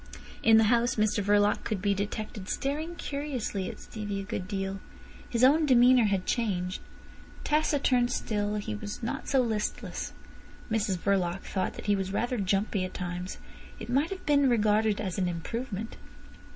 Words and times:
In 0.41 0.57
the 0.57 0.63
house 0.73 0.95
Mr 0.95 1.23
Verloc 1.23 1.63
could 1.63 1.79
be 1.79 1.93
detected 1.93 2.49
staring 2.49 2.95
curiously 2.95 3.69
at 3.69 3.79
Stevie 3.79 4.19
a 4.19 4.23
good 4.23 4.47
deal. 4.47 4.79
His 5.29 5.43
own 5.43 5.67
demeanour 5.67 6.05
had 6.05 6.25
changed. 6.25 6.81
Taciturn 7.43 8.07
still, 8.07 8.55
he 8.55 8.73
was 8.73 9.03
not 9.03 9.27
so 9.27 9.41
listless. 9.41 10.13
Mrs 10.71 10.97
Verloc 10.97 11.41
thought 11.43 11.75
that 11.75 11.85
he 11.85 11.95
was 11.95 12.11
rather 12.11 12.39
jumpy 12.39 12.83
at 12.83 12.95
times. 12.95 13.37
It 13.79 13.89
might 13.91 14.09
have 14.09 14.25
been 14.25 14.49
regarded 14.49 14.99
as 14.99 15.19
an 15.19 15.27
improvement. 15.27 15.97